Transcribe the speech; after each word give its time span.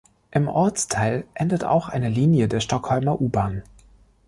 Im 0.31 0.47
Ortsteil 0.47 1.25
endet 1.35 1.63
auch 1.63 1.87
eine 1.87 2.09
Linie 2.09 2.47
der 2.47 2.59
Stockholmer 2.59 3.21
U-Bahn. 3.21 3.61